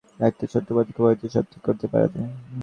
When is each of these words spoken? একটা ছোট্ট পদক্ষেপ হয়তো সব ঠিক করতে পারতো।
একটা 0.19 0.45
ছোট্ট 0.51 0.67
পদক্ষেপ 0.69 0.99
হয়তো 1.01 1.25
সব 1.27 1.45
ঠিক 1.51 1.61
করতে 1.67 1.85
পারতো। 1.91 2.19